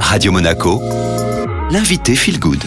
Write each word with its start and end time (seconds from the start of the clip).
Radio 0.00 0.32
Monaco, 0.32 0.80
l'invité 1.70 2.14
Feel 2.14 2.38
Good. 2.38 2.62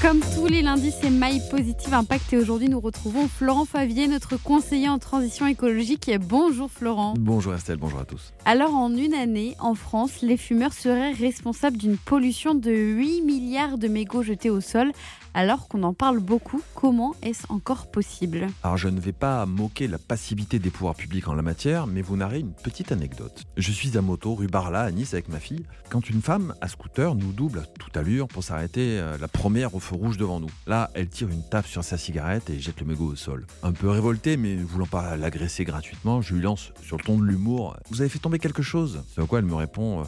Comme 0.00 0.20
tous 0.20 0.46
les 0.46 0.62
lundis, 0.62 0.92
c'est 1.00 1.10
My 1.10 1.40
Positive 1.50 1.92
Impact 1.92 2.32
et 2.32 2.36
aujourd'hui 2.36 2.68
nous 2.68 2.78
retrouvons 2.78 3.26
Florent 3.26 3.64
Favier, 3.64 4.06
notre 4.06 4.36
conseiller 4.36 4.88
en 4.88 4.98
transition 4.98 5.46
écologique. 5.46 6.10
Bonjour 6.20 6.70
Florent. 6.70 7.14
Bonjour 7.18 7.54
Estelle, 7.54 7.78
bonjour 7.78 7.98
à 7.98 8.04
tous. 8.04 8.32
Alors 8.44 8.74
en 8.74 8.94
une 8.94 9.14
année, 9.14 9.56
en 9.58 9.74
France, 9.74 10.22
les 10.22 10.36
fumeurs 10.36 10.72
seraient 10.72 11.12
responsables 11.12 11.76
d'une 11.76 11.96
pollution 11.96 12.54
de 12.54 12.70
8 12.70 13.22
milliards 13.22 13.76
de 13.76 13.88
mégots 13.88 14.22
jetés 14.22 14.50
au 14.50 14.60
sol. 14.60 14.92
Alors 15.34 15.68
qu'on 15.68 15.82
en 15.82 15.92
parle 15.92 16.20
beaucoup, 16.20 16.62
comment 16.74 17.14
est-ce 17.22 17.44
encore 17.48 17.90
possible 17.90 18.46
Alors 18.62 18.76
je 18.76 18.88
ne 18.88 19.00
vais 19.00 19.12
pas 19.12 19.46
moquer 19.46 19.86
la 19.86 19.98
passivité 19.98 20.58
des 20.58 20.70
pouvoirs 20.70 20.94
publics 20.94 21.28
en 21.28 21.34
la 21.34 21.42
matière, 21.42 21.86
mais 21.86 22.02
vous 22.02 22.16
narrer 22.16 22.40
une 22.40 22.52
petite 22.52 22.92
anecdote. 22.92 23.44
Je 23.56 23.72
suis 23.72 23.96
à 23.96 24.02
moto 24.02 24.34
rue 24.34 24.46
Barla 24.46 24.82
à 24.82 24.90
Nice 24.90 25.14
avec 25.14 25.28
ma 25.28 25.38
fille, 25.38 25.64
quand 25.90 26.10
une 26.10 26.22
femme 26.22 26.54
à 26.60 26.68
scooter 26.68 27.14
nous 27.14 27.32
double 27.32 27.60
à 27.60 27.66
toute 27.78 27.96
allure 27.96 28.28
pour 28.28 28.42
s'arrêter 28.42 28.98
euh, 28.98 29.16
la 29.18 29.28
première 29.28 29.74
au 29.74 29.80
feu 29.80 29.94
rouge 29.94 30.16
devant 30.16 30.40
nous. 30.40 30.50
Là, 30.66 30.90
elle 30.94 31.08
tire 31.08 31.28
une 31.28 31.42
tape 31.42 31.66
sur 31.66 31.84
sa 31.84 31.98
cigarette 31.98 32.50
et 32.50 32.58
jette 32.58 32.80
le 32.80 32.86
mégot 32.86 33.06
au 33.06 33.16
sol. 33.16 33.46
Un 33.62 33.72
peu 33.72 33.88
révolté, 33.88 34.36
mais 34.36 34.56
voulant 34.56 34.86
pas 34.86 35.16
l'agresser 35.16 35.64
gratuitement, 35.64 36.20
je 36.20 36.34
lui 36.34 36.42
lance 36.42 36.72
sur 36.82 36.96
le 36.96 37.04
ton 37.04 37.18
de 37.18 37.24
l'humour 37.24 37.76
Vous 37.90 38.00
avez 38.00 38.10
fait 38.10 38.18
tomber 38.18 38.38
quelque 38.38 38.62
chose? 38.62 39.02
C'est 39.14 39.22
à 39.22 39.26
quoi 39.26 39.38
elle 39.38 39.44
me 39.44 39.54
répond 39.54 40.04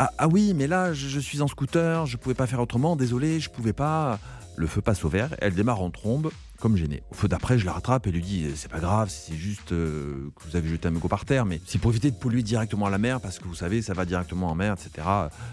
ah, 0.00 0.10
ah, 0.18 0.26
oui, 0.26 0.54
mais 0.56 0.66
là, 0.66 0.92
je, 0.92 1.20
suis 1.20 1.40
en 1.40 1.46
scooter, 1.46 2.04
je 2.06 2.16
pouvais 2.16 2.34
pas 2.34 2.48
faire 2.48 2.60
autrement, 2.60 2.96
désolé, 2.96 3.38
je 3.38 3.48
pouvais 3.48 3.72
pas. 3.72 4.18
Le 4.56 4.66
feu 4.66 4.80
passe 4.80 5.04
au 5.04 5.08
vert, 5.08 5.34
elle 5.40 5.54
démarre 5.54 5.82
en 5.82 5.90
trombe, 5.90 6.30
comme 6.60 6.76
gênée. 6.76 7.02
Au 7.10 7.14
feu 7.14 7.28
d'après, 7.28 7.58
je 7.58 7.66
la 7.66 7.72
rattrape 7.72 8.06
et 8.06 8.12
lui 8.12 8.22
dis 8.22 8.46
C'est 8.54 8.70
pas 8.70 8.78
grave, 8.78 9.10
c'est 9.10 9.34
juste 9.34 9.72
euh, 9.72 10.30
que 10.36 10.48
vous 10.48 10.56
avez 10.56 10.68
jeté 10.68 10.88
un 10.88 10.92
mégot 10.92 11.08
par 11.08 11.24
terre, 11.24 11.44
mais 11.44 11.60
c'est 11.66 11.78
pour 11.78 11.90
éviter 11.90 12.10
de 12.10 12.16
polluer 12.16 12.42
directement 12.42 12.88
la 12.88 12.98
mer 12.98 13.20
parce 13.20 13.38
que 13.38 13.44
vous 13.44 13.54
savez, 13.54 13.82
ça 13.82 13.94
va 13.94 14.04
directement 14.04 14.48
en 14.48 14.54
mer, 14.54 14.74
etc. 14.74 15.06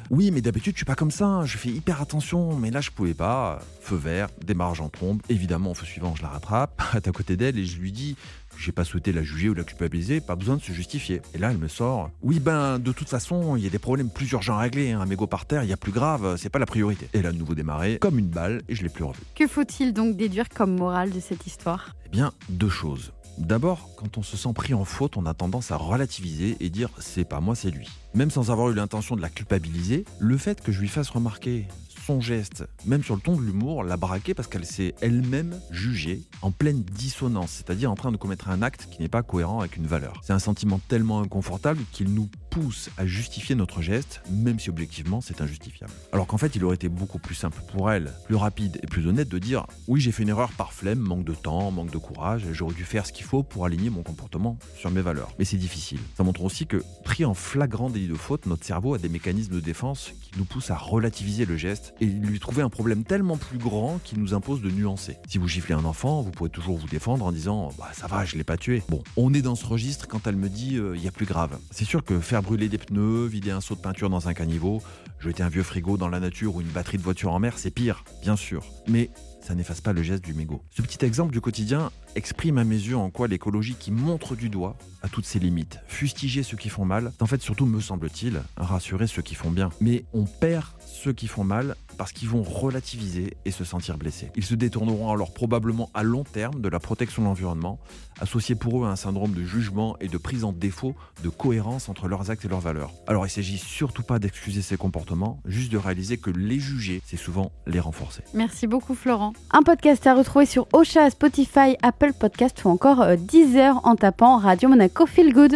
Oui, 0.10 0.32
mais 0.32 0.42
d'habitude, 0.42 0.74
je 0.76 0.80
suis 0.80 0.86
pas 0.86 0.96
comme 0.96 1.12
ça, 1.12 1.26
hein, 1.26 1.46
je 1.46 1.58
fais 1.58 1.70
hyper 1.70 2.02
attention, 2.02 2.56
mais 2.56 2.70
là, 2.70 2.82
je 2.82 2.92
pouvais 2.92 3.14
pas. 3.14 3.60
Feu 3.82 3.96
vert, 3.96 4.30
démarrage 4.46 4.82
en 4.82 4.90
trombe, 4.90 5.22
évidemment, 5.30 5.72
au 5.72 5.74
feu 5.74 5.86
suivant, 5.86 6.16
je 6.16 6.22
la 6.22 6.30
rattrape, 6.30 6.82
à 6.94 7.12
côté 7.12 7.36
d'elle 7.36 7.58
et 7.58 7.66
je 7.66 7.80
lui 7.80 7.92
dis 7.92 8.16
j'ai 8.62 8.72
pas 8.72 8.84
souhaité 8.84 9.12
la 9.12 9.24
juger 9.24 9.50
ou 9.50 9.54
la 9.54 9.64
culpabiliser, 9.64 10.22
pas 10.22 10.36
besoin 10.36 10.56
de 10.56 10.62
se 10.62 10.72
justifier. 10.72 11.22
Et 11.34 11.38
là, 11.38 11.52
elle 11.52 11.58
me 11.58 11.68
sort 11.68 12.12
Oui, 12.22 12.40
ben, 12.40 12.78
de 12.80 12.92
toute 12.92 13.10
façon, 13.10 13.56
il 13.56 13.64
y 13.64 13.68
a 13.68 13.70
des 13.70 13.80
problèmes 13.80 14.10
plus 14.10 14.32
urgents 14.32 14.58
à 14.58 14.60
régler. 14.60 14.92
Hein. 14.92 15.02
Un 15.02 15.06
mégot 15.06 15.28
par 15.28 15.46
terre, 15.46 15.64
il 15.64 15.70
y 15.70 15.74
a 15.74 15.78
plus 15.78 15.92
grave, 15.92 16.38
c'est 16.38 16.50
pas 16.50 16.60
la 16.60 16.66
priorité. 16.66 17.10
Et 17.14 17.22
là, 17.22 17.32
de 17.32 17.38
nouveau 17.38 17.56
démarré, 17.56 17.98
comme 18.00 18.20
une 18.20 18.28
balle, 18.28 18.62
et 18.70 18.76
je 18.76 18.84
l'ai 18.84 18.90
plus 18.90 19.04
revu. 19.04 19.20
Que 19.36 19.48
faut-il 19.48 19.94
donc 19.94 20.16
déduire 20.16 20.50
comme 20.50 20.76
morale 20.76 21.10
de 21.10 21.20
cette 21.20 21.48
histoire? 21.48 21.96
Eh 22.06 22.10
bien, 22.10 22.32
deux 22.50 22.70
choses. 22.70 23.14
D'abord, 23.38 23.90
quand 23.96 24.18
on 24.18 24.24
se 24.24 24.38
sent 24.38 24.54
pris 24.54 24.74
en 24.74 24.86
faute, 24.86 25.18
on 25.18 25.26
a 25.26 25.34
tendance 25.34 25.72
à 25.72 25.78
relativiser 25.78 26.58
et 26.60 26.70
dire 26.70 26.90
c'est 27.00 27.24
pas 27.24 27.40
moi, 27.40 27.56
c'est 27.56 27.72
lui. 27.72 27.88
Même 28.14 28.30
sans 28.30 28.52
avoir 28.52 28.70
eu 28.70 28.76
l'intention 28.76 29.16
de 29.16 29.22
la 29.22 29.30
culpabiliser, 29.30 30.06
le 30.20 30.38
fait 30.38 30.62
que 30.62 30.72
je 30.72 30.80
lui 30.80 30.90
fasse 30.90 31.10
remarquer 31.10 31.68
son 32.02 32.20
geste, 32.20 32.66
même 32.86 33.04
sur 33.04 33.16
le 33.16 33.22
ton 33.22 33.36
de 33.36 33.42
l'humour, 33.42 33.84
l'a 33.84 33.98
braquée 33.98 34.34
parce 34.34 34.48
qu'elle 34.48 34.66
s'est 34.66 34.96
elle-même 35.02 35.60
jugée 35.72 36.24
en 36.42 36.52
pleine 36.52 36.84
dissonance, 36.84 37.52
c'est-à-dire 37.52 37.92
en 37.92 37.96
train 37.96 38.12
de 38.12 38.18
commettre 38.18 38.50
un 38.50 38.62
acte 38.62 38.88
qui 38.92 39.02
n'est 39.02 39.10
pas 39.10 39.24
cohérent 39.24 39.60
avec 39.60 39.78
une 39.78 39.88
valeur. 39.88 40.20
C'est 40.24 40.34
un 40.34 40.40
sentiment 40.40 40.80
tellement 40.88 41.22
inconfortable 41.22 41.82
qu'il 41.92 42.14
nous 42.14 42.30
pousse 42.52 42.90
à 42.98 43.06
justifier 43.06 43.56
notre 43.56 43.82
geste, 43.82 44.22
même 44.30 44.60
si 44.60 44.70
objectivement 44.70 45.22
c'est 45.22 45.42
injustifiable. 45.42 45.94
Alors 46.12 46.28
qu'en 46.28 46.38
fait, 46.38 46.54
il 46.56 46.66
aurait 46.66 46.76
été 46.76 46.90
beaucoup 46.90 47.18
plus 47.18 47.34
simple 47.34 47.62
pour 47.72 47.90
elle, 47.90 48.12
plus 48.26 48.36
rapide 48.36 48.78
et 48.84 48.88
plus 48.88 49.08
honnête 49.08 49.30
de 49.30 49.40
dire 49.40 49.66
oui, 49.88 50.02
j'ai 50.02 50.12
fait 50.12 50.24
une 50.24 50.30
erreur 50.30 50.52
par 50.52 50.74
flemme, 50.74 51.00
manque 51.00 51.24
de 51.24 51.34
temps, 51.34 51.72
manque 51.72 51.92
de 51.92 51.98
courage, 51.98 52.44
j'aurais 52.52 52.76
dû 52.76 52.84
faire 52.84 53.06
ce 53.06 53.14
qu'il 53.14 53.26
faut 53.26 53.42
pour 53.42 53.66
aligner 53.66 53.90
mon 53.90 54.04
comportement 54.04 54.58
sur 54.78 54.92
mes 54.92 55.02
valeurs. 55.02 55.30
Mais 55.40 55.46
c'est 55.46 55.58
difficile. 55.58 56.00
Ça 56.18 56.24
montre 56.24 56.44
aussi 56.44 56.68
que, 56.68 56.84
pris 57.06 57.24
en 57.24 57.34
flagrant 57.34 57.90
délit 57.90 58.10
de 58.10 58.16
faute, 58.16 58.46
notre 58.46 58.66
cerveau 58.66 58.96
a 58.96 58.98
des 58.98 59.10
mécanismes 59.10 59.56
de 59.56 59.62
défense 59.62 60.12
qui 60.22 60.38
nous 60.38 60.46
poussent 60.46 60.72
à 60.72 60.78
relativiser 60.78 61.46
le 61.46 61.56
geste 61.56 61.94
et 62.02 62.06
lui 62.06 62.40
trouver 62.42 62.64
un 62.64 62.70
problème 62.70 63.06
tellement 63.06 63.38
plus 63.38 63.60
grand 63.60 64.00
qu'il 64.04 64.20
nous 64.20 64.34
impose 64.34 64.62
de 64.62 64.70
nuancer. 64.70 65.16
Si 65.30 65.38
vous 65.38 65.48
giflez 65.48 65.74
un 65.74 65.86
enfant, 65.86 66.22
vous 66.22 66.32
pourrez 66.32 66.50
toujours 66.50 66.78
vous 66.78 66.88
défendre 66.88 67.26
en 67.26 67.32
disant 67.32 67.70
bah, 67.80 67.92
ça 67.94 68.08
va, 68.08 68.26
je 68.26 68.36
l'ai 68.36 68.44
pas 68.44 68.58
tué. 68.58 68.84
Bon, 68.90 69.02
on 69.16 69.34
est 69.34 69.42
dans 69.42 69.56
ce 69.56 69.66
registre 69.66 70.08
quand 70.08 70.28
elle 70.28 70.36
me 70.36 70.50
dit 70.50 70.78
euh, 70.78 70.98
il 70.98 71.04
y 71.04 71.08
a 71.08 71.12
plus 71.12 71.26
grave. 71.26 71.58
C'est 71.72 71.86
sûr 71.86 72.04
que 72.04 72.20
faire 72.20 72.41
brûler 72.42 72.70
des 72.70 72.78
pneus, 72.78 73.26
vider 73.28 73.52
un 73.52 73.62
seau 73.62 73.76
de 73.76 73.82
peinture 73.82 74.10
dans 74.10 74.28
un 74.28 74.34
caniveau, 74.34 74.82
jeter 75.20 75.44
un 75.44 75.50
vieux 75.50 75.64
frigo 75.64 75.98
dans 75.98 76.10
la 76.10 76.20
nature 76.20 76.56
ou 76.56 76.62
une 76.62 76.68
batterie 76.68 76.98
de 76.98 77.04
voiture 77.04 77.32
en 77.32 77.40
mer, 77.40 77.58
c'est 77.58 77.72
pire, 77.72 78.04
bien 78.22 78.36
sûr. 78.36 78.66
Mais 78.88 79.10
ça 79.42 79.56
n'efface 79.56 79.82
pas 79.82 79.94
le 79.94 80.04
geste 80.04 80.24
du 80.24 80.34
mégot. 80.34 80.62
Ce 80.70 80.82
petit 80.82 81.04
exemple 81.04 81.34
du 81.34 81.42
quotidien 81.42 81.92
exprime 82.16 82.58
à 82.58 82.64
mes 82.64 82.76
yeux 82.76 82.98
en 82.98 83.10
quoi 83.10 83.28
l'écologie 83.28 83.76
qui 83.76 83.92
montre 83.92 84.36
du 84.36 84.50
doigt 84.50 84.78
a 85.02 85.10
toutes 85.10 85.26
ses 85.26 85.40
limites. 85.40 85.80
Fustiger 85.88 86.44
ceux 86.44 86.58
qui 86.58 86.70
font 86.70 86.86
mal, 86.86 87.12
en 87.20 87.26
fait 87.26 87.42
surtout 87.42 87.66
me 87.66 87.80
semble-t-il, 87.80 88.42
rassurer 88.58 89.08
ceux 89.08 89.22
qui 89.22 89.36
font 89.36 89.52
bien. 89.52 89.70
Mais 89.80 90.06
on 90.14 90.26
perd 90.26 90.66
ceux 90.86 91.14
qui 91.14 91.28
font 91.28 91.44
mal 91.44 91.76
parce 91.98 92.14
qu'ils 92.14 92.30
vont 92.30 92.44
relativiser 92.44 93.36
et 93.46 93.52
se 93.52 93.64
sentir 93.64 93.98
blessés. 93.98 94.32
Ils 94.36 94.46
se 94.46 94.56
détourneront 94.56 95.12
alors 95.12 95.34
probablement 95.34 95.90
à 95.94 96.04
long 96.04 96.24
terme 96.24 96.62
de 96.62 96.70
la 96.70 96.80
protection 96.80 97.24
de 97.24 97.28
l'environnement, 97.28 97.80
associé 98.20 98.56
pour 98.56 98.84
eux 98.84 98.88
à 98.88 98.92
un 98.92 98.96
syndrome 98.96 99.34
de 99.34 99.44
jugement 99.44 99.98
et 100.00 100.08
de 100.08 100.18
prise 100.18 100.44
en 100.44 100.52
défaut 100.52 100.96
de 101.24 101.30
cohérence 101.30 101.90
entre 101.90 102.08
leurs 102.08 102.30
actes 102.30 102.46
et 102.46 102.48
leurs 102.48 102.60
valeurs. 102.60 102.92
Alors 103.08 103.26
il 103.26 103.30
s'agit 103.30 103.58
surtout 103.58 104.04
pas 104.04 104.20
d'excuser 104.20 104.62
ces 104.62 104.78
comportements, 104.78 105.42
juste 105.46 105.72
de 105.72 105.78
réaliser 105.78 106.18
que 106.18 106.30
les 106.30 106.60
juger, 106.60 107.02
c'est 107.06 107.18
souvent 107.18 107.52
les 107.66 107.80
renforcer. 107.80 108.24
Merci 108.34 108.68
beaucoup 108.68 108.96
Florent. 108.96 109.31
Un 109.52 109.64
podcast 109.64 110.06
à 110.08 110.14
retrouver 110.14 110.46
sur 110.46 110.68
Ocha, 110.74 111.10
Spotify, 111.10 111.76
Apple 111.82 112.14
Podcast 112.14 112.64
ou 112.64 112.70
encore 112.70 113.02
euh, 113.02 113.16
Deezer 113.18 113.80
en 113.84 113.96
tapant 113.96 114.38
Radio 114.38 114.70
Monaco 114.70 115.06
Feel 115.06 115.34
Good. 115.34 115.50